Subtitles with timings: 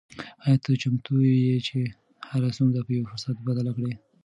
[0.43, 1.77] آیا ته چمتو یې چې
[2.29, 3.93] هره ستونزه په یو فرصت بدله کړې؟